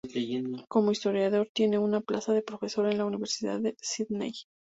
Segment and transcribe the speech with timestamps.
[0.67, 4.33] Como historiador, tiene una plaza de profesor en la Universidad de Sídney.